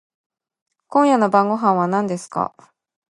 [0.87, 2.55] 今夜の晩御飯は何ですか？